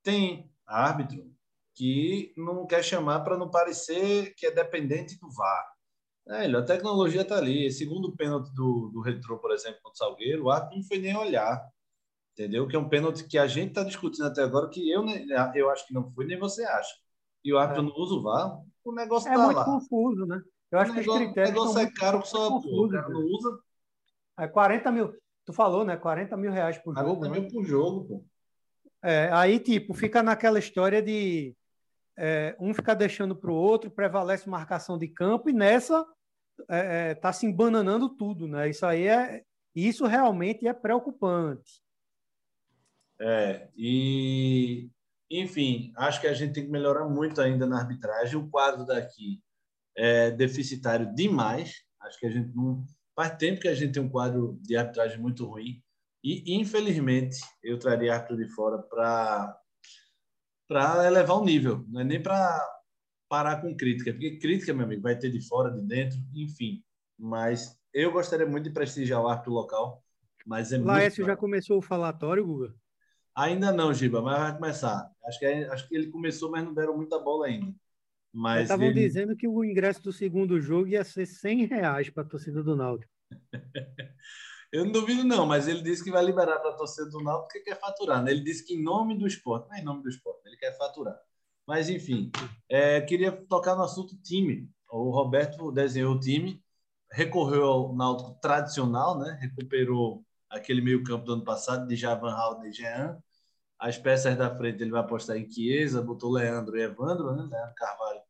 [0.04, 1.34] Tem árbitro
[1.74, 5.69] que não quer chamar para não parecer que é dependente do VAR.
[6.30, 7.72] É, a tecnologia está ali.
[7.72, 11.18] Segundo pênalti do, do Retro, por exemplo, contra o Salgueiro, o árbitro não foi nem
[11.18, 11.68] olhar.
[12.34, 12.68] Entendeu?
[12.68, 15.04] Que é um pênalti que a gente está discutindo até agora, que eu,
[15.56, 16.94] eu acho que não foi, nem você acha.
[17.44, 17.86] E o árbitro é.
[17.88, 19.52] não usa o VAR, o negócio está é lá.
[19.52, 20.42] É muito confuso, né?
[20.72, 21.50] Eu acho o que negócio, os critérios.
[21.50, 23.60] O negócio é caro que só o cara não usa.
[24.38, 25.14] É 40 mil.
[25.46, 25.98] Tu falou, né?
[25.98, 27.20] 40 mil reais por 40 jogo.
[27.22, 27.54] 40 mil né?
[27.54, 28.26] por jogo, pô.
[29.02, 31.56] É, aí, tipo, fica naquela história de
[32.18, 36.06] é, um ficar deixando para o outro, prevalece marcação de campo, e nessa
[36.70, 38.70] é, é, tá se embananando tudo, né?
[38.70, 39.44] Isso aí é.
[39.76, 41.82] Isso realmente é preocupante.
[43.22, 44.90] É, e
[45.30, 48.36] enfim, acho que a gente tem que melhorar muito ainda na arbitragem.
[48.36, 49.42] O quadro daqui
[49.96, 51.84] é deficitário demais.
[52.02, 52.84] Acho que a gente não
[53.20, 55.84] Faz tempo que a gente tem um quadro de arbitragem muito ruim
[56.24, 59.60] e, infelizmente, eu traria árbitro de fora para
[60.70, 62.66] para elevar o nível, não é nem para
[63.30, 66.84] parar com crítica, porque crítica, meu amigo, vai ter de fora, de dentro, enfim.
[67.18, 70.04] Mas eu gostaria muito de prestigiar o árbitro local,
[70.46, 72.74] mas é Laércio já começou o falatório, Guga?
[73.36, 75.10] Ainda não, Giba, mas vai começar.
[75.24, 77.74] Acho que, é, acho que ele começou, mas não deram muita bola ainda.
[78.34, 79.00] Mas Estavam ele...
[79.00, 82.76] dizendo que o ingresso do segundo jogo ia ser 100 reais para a torcida do
[82.76, 83.12] Náutico.
[84.72, 87.48] Eu não duvido, não, mas ele disse que vai liberar para a torcida do Náutico
[87.48, 88.24] porque quer faturar.
[88.24, 88.32] Né?
[88.32, 90.78] Ele disse que em nome do esporte, não é em nome do esporte, ele quer
[90.78, 91.20] faturar.
[91.70, 92.32] Mas, enfim,
[92.68, 94.68] é, queria tocar no assunto time.
[94.92, 96.60] O Roberto desenhou o time,
[97.12, 99.38] recorreu ao Náutico tradicional, né?
[99.40, 103.20] recuperou aquele meio-campo do ano passado de Javan Hall e Jean.
[103.78, 107.44] As peças da frente ele vai apostar em Chiesa, botou Leandro e Evandro, né?
[107.44, 108.22] Leandro Carvalho.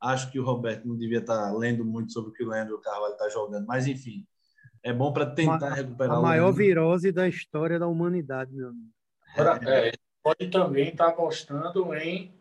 [0.00, 3.12] Acho que o Roberto não devia estar lendo muito sobre o que o Leandro Carvalho
[3.12, 4.26] está jogando, mas enfim,
[4.82, 8.88] é bom para tentar recuperar a maior virose da história da humanidade, meu amigo.
[9.34, 12.34] Agora, é, pode também estar tá apostando em.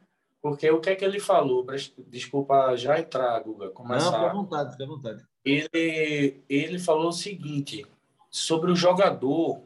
[0.45, 1.65] Porque o que é que ele falou?
[2.07, 3.71] Desculpa já entrar, Guga.
[3.71, 4.11] Começar.
[4.11, 5.25] Não, fica à vontade, fica à vontade.
[5.43, 7.83] Ele, ele falou o seguinte
[8.29, 9.65] sobre o jogador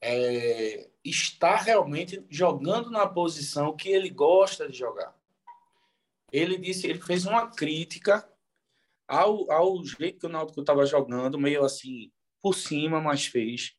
[0.00, 5.12] é, estar realmente jogando na posição que ele gosta de jogar.
[6.30, 8.24] Ele disse, ele fez uma crítica
[9.08, 13.74] ao, ao jeito que o Náutico estava jogando, meio assim por cima, mas fez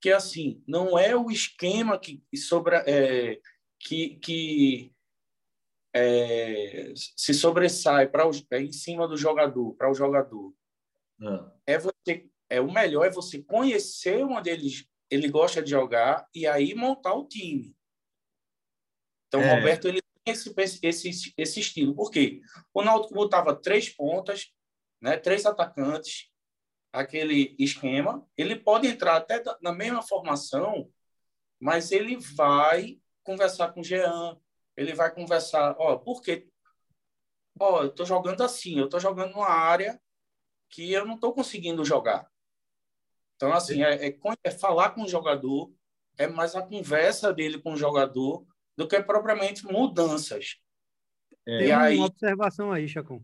[0.00, 3.40] que assim não é o esquema que sobre é,
[3.78, 4.92] que, que
[5.94, 10.54] é, se sobressai para é em cima do jogador para o jogador
[11.66, 11.74] é.
[11.74, 14.68] é você é o melhor é você conhecer onde ele
[15.12, 17.76] ele gosta de jogar e aí montar o time.
[19.28, 19.54] Então, é.
[19.54, 21.94] Roberto ele tem esse, esse, esse estilo.
[21.94, 22.40] Por quê?
[22.72, 24.50] O Náutico botava três pontas,
[25.02, 26.30] né, três atacantes,
[26.90, 28.26] aquele esquema.
[28.38, 30.90] Ele pode entrar até na mesma formação,
[31.60, 34.40] mas ele vai conversar com o Jean,
[34.76, 36.48] ele vai conversar, ó, por quê?
[37.58, 40.00] Ó, eu tô jogando assim, eu tô jogando numa área
[40.68, 42.30] que eu não tô conseguindo jogar.
[43.36, 45.72] Então, assim, é, é, é, falar com o jogador,
[46.16, 50.56] é mais a conversa dele com o jogador do que propriamente mudanças.
[51.46, 51.58] É.
[51.58, 51.96] Tem aí...
[51.96, 53.22] uma observação aí, Chacon.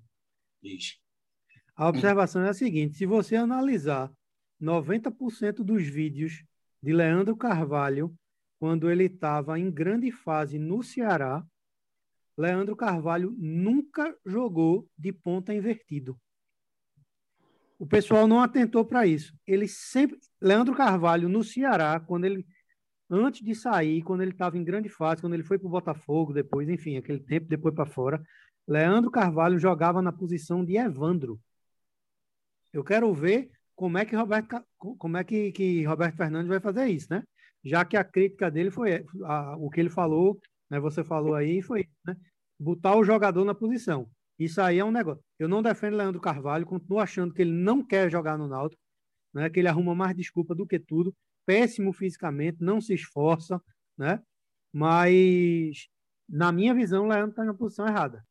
[0.62, 0.98] Diz.
[1.74, 4.12] A observação é a seguinte: se você analisar
[4.60, 6.44] 90% dos vídeos
[6.82, 8.12] de Leandro Carvalho,
[8.58, 11.44] quando ele estava em grande fase no Ceará,
[12.36, 16.18] Leandro Carvalho nunca jogou de ponta invertido.
[17.78, 19.32] O pessoal não atentou para isso.
[19.46, 20.18] Ele sempre.
[20.40, 22.46] Leandro Carvalho, no Ceará, quando ele.
[23.10, 26.32] Antes de sair, quando ele estava em grande fase, quando ele foi para o Botafogo,
[26.32, 28.22] depois, enfim, aquele tempo depois para fora,
[28.66, 31.40] Leandro Carvalho jogava na posição de Evandro.
[32.70, 36.86] Eu quero ver como é que Roberto, como é que, que Roberto Fernandes vai fazer
[36.88, 37.22] isso, né?
[37.64, 40.38] Já que a crítica dele foi a, o que ele falou,
[40.70, 40.78] né?
[40.80, 42.16] Você falou aí, foi né?
[42.58, 44.08] botar o jogador na posição.
[44.38, 45.22] Isso aí é um negócio.
[45.38, 48.80] Eu não defendo Leandro Carvalho, continuo achando que ele não quer jogar no Náutico,
[49.34, 49.50] né?
[49.50, 53.60] que ele arruma mais desculpa do que tudo, péssimo fisicamente, não se esforça,
[53.96, 54.22] né?
[54.72, 55.88] Mas,
[56.28, 58.22] na minha visão, o Leandro está na posição errada.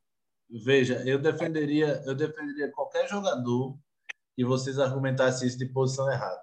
[0.49, 3.77] Veja, eu defenderia, eu defenderia qualquer jogador
[4.35, 6.41] que vocês argumentassem isso de posição errada.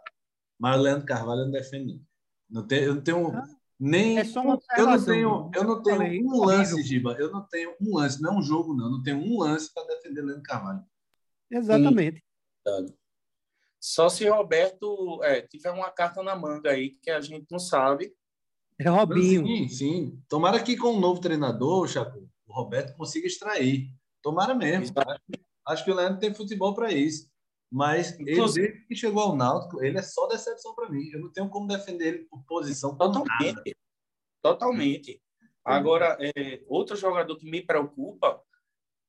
[0.59, 2.05] Mas o Leandro Carvalho eu não defendo.
[2.49, 3.33] Não tem, eu não tenho,
[3.79, 7.17] Nem, é eu não tenho, eu não tenho falei, um lance, Giba.
[7.19, 8.87] Eu não tenho um lance, não é um jogo, não.
[8.87, 10.85] Eu não tenho um lance para defender Leandro Carvalho.
[11.51, 12.23] Exatamente.
[13.81, 18.15] Só se Roberto é, tiver uma carta na manga aí que a gente não sabe.
[18.79, 19.47] É Robinho.
[19.47, 20.23] Sim, sim.
[20.29, 23.91] Tomara que com o um novo treinador, Chaco, o Roberto consiga extrair.
[24.23, 24.95] Tomara mesmo.
[24.97, 25.21] Acho,
[25.69, 27.31] acho, que o Leandro tem futebol para isso.
[27.75, 31.11] Mas Inclusive, ele, que chegou ao Náutico, ele é só decepção para mim.
[31.13, 32.97] Eu não tenho como defender ele por posição.
[32.97, 33.57] Totalmente.
[33.57, 33.77] Nada.
[34.41, 35.23] Totalmente.
[35.65, 38.41] Agora, é, outro jogador que me preocupa,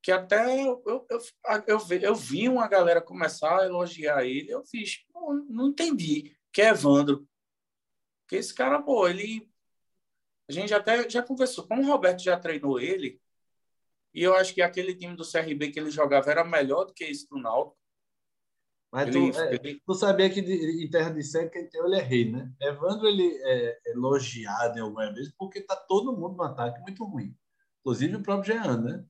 [0.01, 1.19] que até eu, eu, eu,
[1.67, 6.63] eu, eu vi uma galera começar a elogiar ele, eu fiz, não, não entendi, que
[6.63, 7.30] é Evandro.
[8.28, 9.47] Que esse cara, pô, ele.
[10.49, 13.21] A gente até já conversou, como o Roberto já treinou ele,
[14.12, 17.04] e eu acho que aquele time do CRB que ele jogava era melhor do que
[17.04, 17.85] esse do Náutico.
[18.95, 22.01] Mas tu, é, tu sabia que de, em terra de série quem tem ele é
[22.01, 22.49] rei, né?
[22.62, 27.36] Evandro ele é elogiado em algumas vezes porque tá todo mundo no ataque muito ruim.
[27.81, 29.03] Inclusive o próprio Jean, né?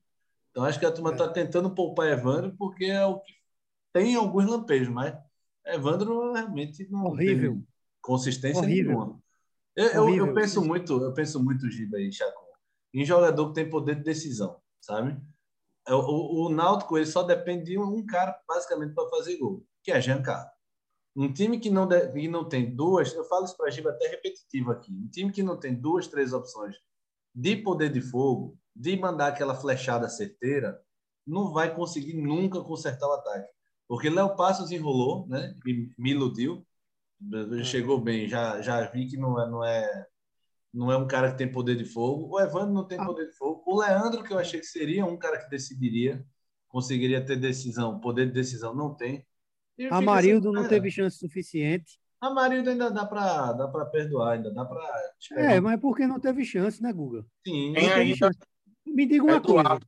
[0.50, 1.28] Então acho que a turma está é.
[1.28, 3.32] tentando poupar Evandro porque é o que
[3.92, 5.16] tem alguns lampejos, mas
[5.64, 7.52] Evandro realmente não Horrível.
[7.52, 7.68] tem
[8.02, 8.92] consistência Horrível.
[8.92, 9.22] nenhuma.
[9.76, 12.42] Eu, eu, eu, penso muito, eu penso muito, Giba e Chaco,
[12.92, 15.16] em jogador que tem poder de decisão, sabe?
[15.86, 19.92] O, o, o Náutico ele só depende de um cara basicamente para fazer gol que
[19.92, 20.50] é Giancarlo.
[21.14, 23.90] Um time que não, de, que não tem duas, eu falo isso para a Giba
[23.90, 26.74] até repetitivo aqui, um time que não tem duas, três opções
[27.32, 30.78] de poder de fogo, de mandar aquela flechada certeira,
[31.24, 33.48] não vai conseguir nunca consertar o ataque.
[33.86, 35.54] Porque Léo Passos enrolou, né?
[35.64, 36.66] Me, me iludiu,
[37.60, 37.62] é.
[37.62, 40.06] chegou bem, já, já vi que não é, não é
[40.74, 42.34] não é um cara que tem poder de fogo.
[42.34, 43.04] O Evandro não tem ah.
[43.06, 43.62] poder de fogo.
[43.64, 46.22] O Leandro, que eu achei que seria um cara que decidiria,
[46.68, 49.25] conseguiria ter decisão, poder de decisão, não tem.
[49.90, 51.98] Amarildo assim, não teve chance suficiente.
[52.20, 54.82] Amarildo ainda dá para dá para perdoar, ainda dá para.
[55.32, 57.24] É, mas porque não teve chance, né, Guga?
[57.46, 57.72] Sim.
[57.72, 58.38] Não teve chance.
[58.86, 59.86] Me diga uma Eduardo.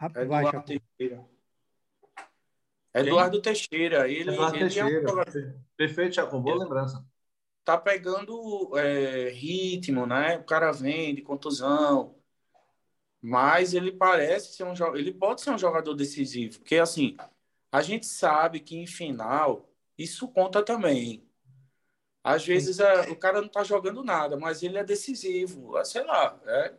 [0.00, 0.20] coisa.
[0.22, 1.24] Eduardo Teixeira.
[2.92, 4.08] Eduardo Teixeira.
[4.08, 5.10] Ele, Eduardo ele Teixeira.
[5.10, 5.60] É um...
[5.76, 6.38] Perfeito, Chaco.
[6.38, 7.04] Boa lembrança.
[7.64, 10.36] Tá pegando é, ritmo, né?
[10.36, 12.14] O cara vem de contusão.
[13.26, 17.16] Mas ele parece ser um ele pode ser um jogador decisivo, porque assim,
[17.74, 21.28] a gente sabe que em final isso conta também.
[22.22, 25.76] Às vezes é, o cara não está jogando nada, mas ele é decisivo.
[25.76, 26.74] É, sei lá, é,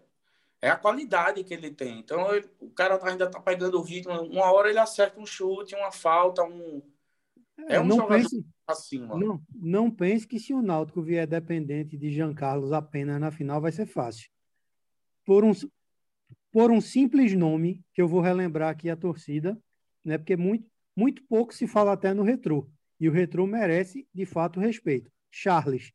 [0.61, 1.99] é a qualidade que ele tem.
[1.99, 4.13] Então ele, o cara tá, ainda está pegando o ritmo.
[4.21, 6.81] Uma hora ele acerta um chute, uma falta, um.
[7.67, 9.17] É, é um não pense, acima.
[9.17, 13.59] Não, não pense que se o Náutico vier dependente de Jean Carlos apenas na final
[13.59, 14.29] vai ser fácil.
[15.25, 15.51] Por um,
[16.53, 19.61] por um simples nome, que eu vou relembrar aqui a torcida,
[20.01, 20.17] né?
[20.17, 22.69] porque muito, muito pouco se fala até no retrô.
[22.99, 25.11] E o retrô merece, de fato, respeito.
[25.29, 25.91] Charles.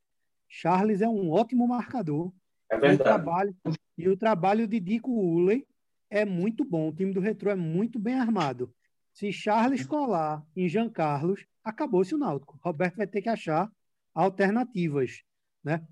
[0.49, 2.33] Charles é um ótimo marcador.
[2.71, 2.93] É verdade.
[2.93, 3.57] E o trabalho,
[3.97, 5.67] e o trabalho de Dico Uley
[6.11, 6.89] é muito bom.
[6.89, 8.73] O time do retrô é muito bem armado.
[9.13, 12.59] Se Charles colar em Jean Carlos, acabou-se o Náutico.
[12.63, 13.71] Roberto vai ter que achar
[14.15, 15.23] alternativas.
[15.65, 15.83] Né?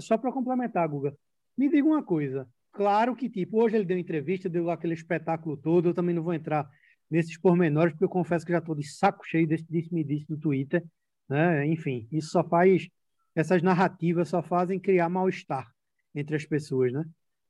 [0.00, 1.16] Só para complementar, Guga,
[1.56, 2.48] me diga uma coisa.
[2.72, 6.34] Claro que, tipo, hoje ele deu entrevista, deu aquele espetáculo todo, eu também não vou
[6.34, 6.68] entrar
[7.10, 10.36] nesses pormenores, porque eu confesso que já estou de saco cheio desse disse-me disse do
[10.36, 10.84] Twitter.
[11.28, 11.66] Né?
[11.66, 12.88] Enfim, isso só faz.
[13.34, 15.72] Essas narrativas só fazem criar mal-estar
[16.14, 16.92] entre as pessoas.
[16.92, 17.04] Né?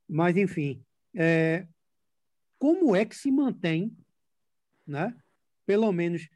[0.07, 0.83] Mas, enfim,
[1.15, 1.67] é,
[2.57, 3.95] como é que se mantém,
[4.85, 5.15] né?
[5.65, 6.27] pelo menos,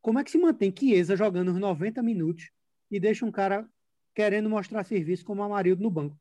[0.00, 2.50] como é que se mantém Chiesa jogando os 90 minutos
[2.90, 3.68] e deixa um cara
[4.14, 6.18] querendo mostrar serviço como Amarildo no banco?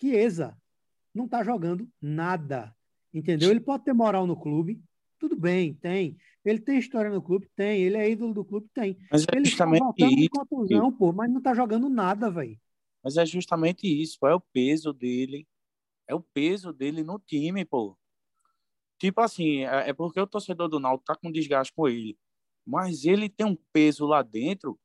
[0.00, 0.56] Chiesa
[1.14, 2.74] não está jogando nada.
[3.12, 3.50] Entendeu?
[3.50, 4.82] Ele pode ter moral no clube,
[5.18, 6.16] tudo bem, tem.
[6.44, 7.48] Ele tem história no clube?
[7.56, 7.82] Tem.
[7.82, 8.68] Ele é ídolo do clube?
[8.74, 8.98] Tem.
[9.10, 10.30] Mas é ele justamente tá isso.
[10.30, 12.58] contusão, pô, mas não tá jogando nada, velho.
[13.02, 15.46] Mas é justamente isso, é o peso dele.
[16.06, 17.96] É o peso dele no time, pô.
[18.98, 22.16] Tipo assim, é, é porque o torcedor do Náutico tá com desgaste com ele.
[22.66, 24.78] Mas ele tem um peso lá dentro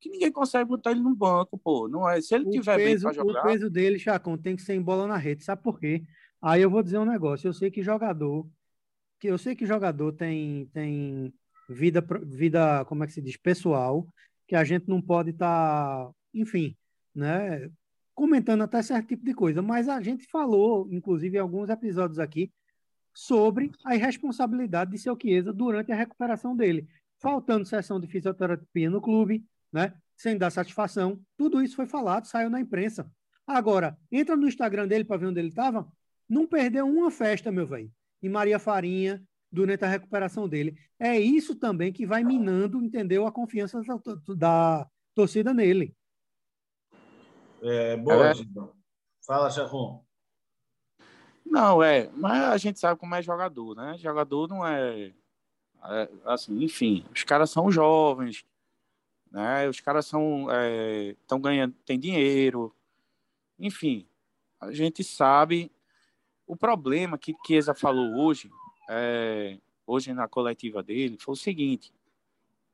[0.00, 1.88] que ninguém consegue botar ele no banco, pô.
[1.88, 3.40] Não é, se ele o tiver peso, bem para jogar.
[3.40, 5.44] O peso dele, Chacon, tem que ser em bola na rede.
[5.44, 6.04] Sabe por quê?
[6.40, 7.48] Aí eu vou dizer um negócio.
[7.48, 8.48] Eu sei que jogador
[9.18, 11.32] que eu sei que jogador tem, tem
[11.68, 14.06] vida, vida, como é que se diz, pessoal,
[14.46, 16.76] que a gente não pode estar, tá, enfim,
[17.14, 17.70] né,
[18.14, 22.52] comentando até certo tipo de coisa, mas a gente falou, inclusive em alguns episódios aqui,
[23.12, 29.00] sobre a irresponsabilidade de seu Chiesa durante a recuperação dele, faltando sessão de fisioterapia no
[29.00, 33.10] clube, né, sem dar satisfação, tudo isso foi falado, saiu na imprensa.
[33.46, 35.86] Agora, entra no Instagram dele para ver onde ele estava,
[36.28, 37.90] não perdeu uma festa, meu velho
[38.22, 40.78] e Maria Farinha durante a recuperação dele.
[40.98, 45.96] É isso também que vai minando, entendeu, a confiança da, da torcida nele.
[47.62, 48.34] É, boa, é.
[49.26, 50.04] Fala, Chacon.
[51.44, 53.96] Não, é, mas a gente sabe como é jogador, né?
[53.98, 55.14] Jogador não é,
[55.84, 58.44] é assim, enfim, os caras são jovens,
[59.30, 59.66] né?
[59.68, 60.46] Os caras são
[61.10, 62.74] estão é, ganhando, tem dinheiro,
[63.58, 64.06] enfim,
[64.60, 65.72] a gente sabe
[66.48, 68.50] o problema que Chiesa falou hoje,
[68.88, 71.92] é, hoje na coletiva dele, foi o seguinte: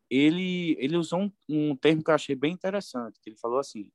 [0.09, 3.21] ele ele usou um, um termo que eu achei bem interessante.
[3.27, 3.91] Ele falou assim: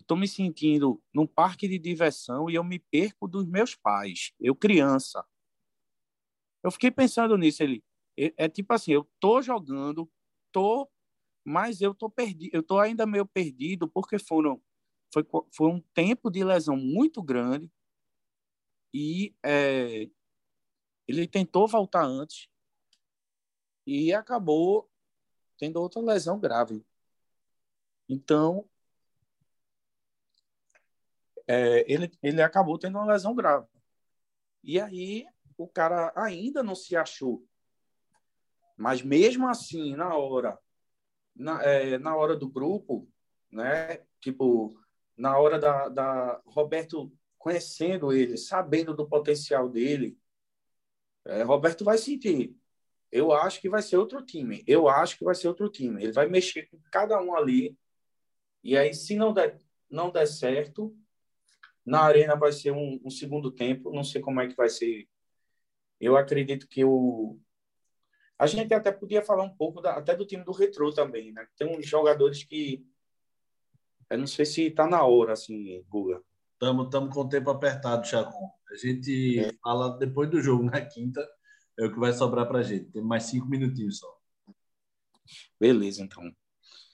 [0.00, 4.54] estou me sentindo num parque de diversão e eu me perco dos meus pais, eu
[4.54, 5.24] criança.
[6.62, 7.82] Eu fiquei pensando nisso, ele
[8.18, 10.10] é, é tipo assim, eu tô jogando,
[10.52, 10.90] tô,
[11.44, 14.60] mas eu tô perdido, eu tô ainda meio perdido porque foram
[15.12, 17.70] foi, foi um tempo de lesão muito grande
[18.92, 20.08] e é,
[21.06, 22.48] ele tentou voltar antes
[23.86, 24.88] e acabou
[25.58, 26.84] tendo outra lesão grave.
[28.08, 28.68] Então,
[31.46, 33.66] é, ele, ele acabou tendo uma lesão grave.
[34.62, 35.26] E aí
[35.56, 37.46] o cara ainda não se achou.
[38.76, 40.58] Mas mesmo assim, na hora,
[41.34, 43.08] na, é, na hora do grupo,
[43.50, 43.98] né?
[44.20, 44.80] Tipo,
[45.16, 50.16] na hora da, da Roberto conhecendo ele, sabendo do potencial dele,
[51.24, 52.54] é, Roberto vai sentir.
[53.10, 54.62] Eu acho que vai ser outro time.
[54.66, 56.02] Eu acho que vai ser outro time.
[56.02, 57.76] Ele vai mexer com cada um ali.
[58.62, 59.58] E aí, se não der,
[59.90, 60.94] não der certo,
[61.84, 65.08] na arena vai ser um, um, segundo tempo, não sei como é que vai ser.
[65.98, 67.40] Eu acredito que o
[68.38, 71.46] a gente até podia falar um pouco da, até do time do Retro também, né?
[71.56, 72.86] Tem uns jogadores que
[74.08, 76.22] eu não sei se está na hora assim, Guga.
[76.60, 78.50] Estamos tamo com o tempo apertado, Chacon.
[78.70, 79.50] A gente é.
[79.62, 81.26] fala depois do jogo, na quinta,
[81.78, 82.90] é o que vai sobrar para a gente.
[82.90, 84.20] Tem mais cinco minutinhos só.
[85.58, 86.22] Beleza, então.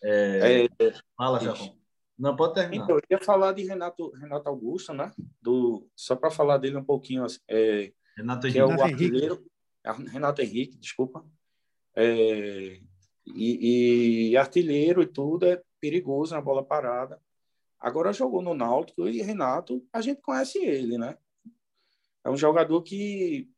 [0.04, 0.66] É...
[0.66, 0.92] É...
[1.16, 1.76] Fala, Chacon.
[2.16, 2.84] Não, pode terminar.
[2.84, 5.12] Então, eu ia falar de Renato, Renato Augusto, né?
[5.42, 9.44] Do, só para falar dele um pouquinho, assim, é, Renato que é o artilheiro.
[10.12, 11.26] Renato Henrique, desculpa.
[11.96, 12.80] É,
[13.26, 17.20] e, e, artilheiro e tudo é perigoso na bola parada.
[17.78, 21.16] Agora jogou no Náutico e Renato, a gente conhece ele, né?
[22.24, 23.48] É um jogador que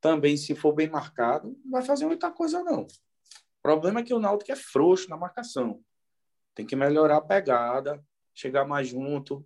[0.00, 2.82] também, se for bem marcado, não vai fazer muita coisa, não.
[2.82, 5.82] O problema é que o Náutico é frouxo na marcação.
[6.54, 9.44] Tem que melhorar a pegada, chegar mais junto.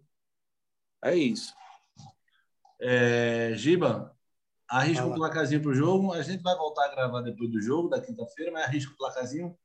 [1.02, 1.54] É isso.
[2.78, 4.16] É, Giba,
[4.68, 6.12] arrisca o um placazinho para o jogo.
[6.12, 9.58] A gente vai voltar a gravar depois do jogo, da quinta-feira, mas arrisca o placazinho.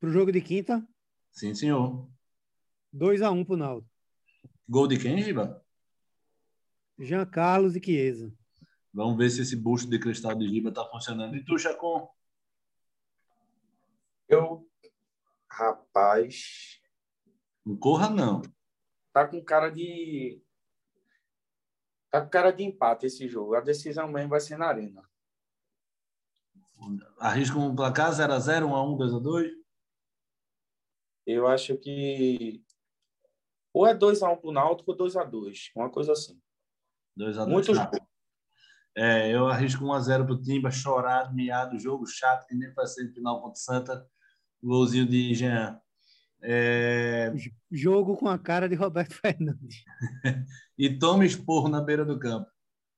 [0.00, 0.86] Para o jogo de quinta?
[1.38, 2.10] Sim, senhor.
[2.92, 3.88] 2x1 um para o Naldo.
[4.68, 5.64] Gol de quem, Giba?
[6.98, 8.34] Jean Carlos e Chiesa.
[8.92, 11.36] Vamos ver se esse busto de cristal de Giba está funcionando.
[11.36, 12.10] E tu, Chacon?
[14.26, 14.68] Eu
[15.48, 16.80] Rapaz.
[17.64, 18.42] Não corra, não.
[19.12, 20.42] Tá com cara de.
[22.10, 23.54] Tá com cara de empate esse jogo.
[23.54, 25.08] A decisão mesmo vai ser na Arena.
[27.20, 29.57] Arrisca um placar 0x0, 1x1, 2x2?
[31.28, 32.64] Eu acho que.
[33.72, 35.70] Ou é 2x1 pro Náutico ou 2x2.
[35.76, 36.40] Uma coisa assim.
[37.18, 37.46] 2x2.
[37.46, 37.90] Muito jogo.
[38.96, 43.40] É, eu arrisco 1x0 pro Timba, chorado, miado, jogo chato, que nem para ser final
[43.40, 44.08] contra o Santa
[44.62, 45.78] golzinho de Jean.
[46.42, 47.32] É...
[47.70, 49.84] Jogo com a cara de Roberto Fernandes.
[50.78, 52.48] e toma esporro na beira do campo.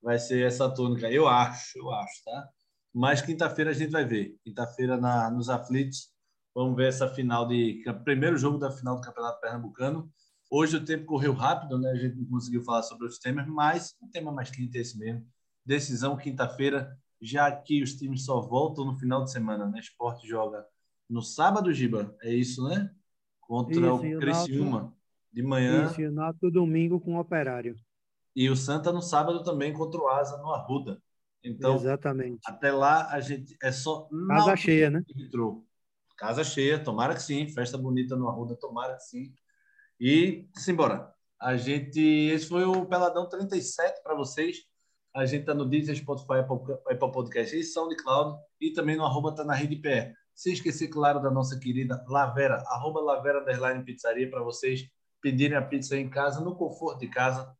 [0.01, 1.11] Vai ser essa tônica.
[1.11, 2.49] Eu acho, eu acho, tá?
[2.93, 4.37] Mas quinta-feira a gente vai ver.
[4.43, 6.10] Quinta-feira na, nos aflitos.
[6.53, 7.83] Vamos ver essa final de.
[8.03, 10.11] Primeiro jogo da final do Campeonato Pernambucano.
[10.49, 11.91] Hoje o tempo correu rápido, né?
[11.91, 14.97] A gente não conseguiu falar sobre os temas, mas o tema mais quente é esse
[14.97, 15.25] mesmo.
[15.65, 19.79] Decisão quinta-feira, já que os times só voltam no final de semana, né?
[19.79, 20.65] Esporte joga
[21.09, 22.89] no sábado, Giba, é isso, né?
[23.39, 24.93] Contra isso, o Criciúma,
[25.31, 25.85] de manhã.
[25.85, 27.75] Isso, e o Náutico domingo com o Operário.
[28.35, 31.01] E o Santa no sábado também contra o Asa no Arruda.
[31.43, 32.39] Então, Exatamente.
[32.45, 35.03] até lá a gente é só casa cheia, né?
[35.17, 35.65] Entrou.
[36.21, 39.33] Casa cheia, tomara que sim, festa bonita no Arruda, tomara que sim.
[39.99, 41.11] E simbora.
[41.41, 44.57] A gente esse foi o Peladão 37 para vocês.
[45.15, 49.33] A gente tá no Deezer, Spotify, Apple, Apple Podcast e SoundCloud e também no arroba
[49.33, 50.13] tá na rede pé.
[50.35, 54.87] Sem esquecer, claro, da nossa querida Lavera, arroba Lavera Underline Pizzaria, para vocês
[55.19, 57.51] pedirem a pizza em casa, no conforto de casa.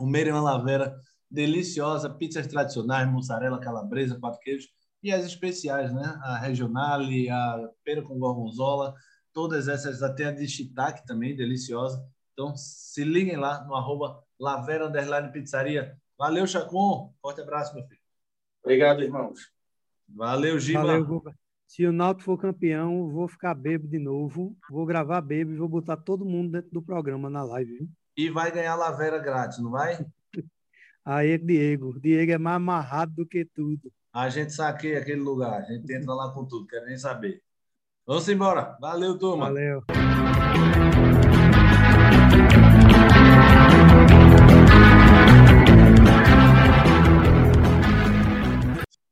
[0.00, 4.68] O Merian Lavera, deliciosa, pizzas tradicionais, mussarela, calabresa, quatro queijos,
[5.04, 6.18] e as especiais, né?
[6.22, 8.94] A regionale, a pera com gorgonzola,
[9.34, 12.02] todas essas, até a de Chitac também, deliciosa.
[12.32, 15.94] Então, se liguem lá no arroba Lavera Underline Pizzaria.
[16.18, 17.12] Valeu, Chacon.
[17.20, 18.00] Forte abraço, meu filho.
[18.62, 19.52] Obrigado, irmãos.
[20.08, 20.82] Valeu, Giba.
[20.82, 21.34] Valeu, Guga.
[21.66, 24.56] Se o Náutico for campeão, vou ficar bebo de novo.
[24.70, 27.86] Vou gravar bebo e vou botar todo mundo dentro do programa na live.
[28.16, 29.98] E vai ganhar Lavera grátis, não vai?
[31.04, 32.00] Aí, Diego.
[32.00, 33.92] Diego é mais amarrado do que tudo.
[34.14, 37.42] A gente saqueia aquele lugar, a gente entra lá com tudo, quero nem saber.
[38.06, 38.78] Vamos embora.
[38.80, 39.46] Valeu, turma.
[39.46, 39.82] Valeu.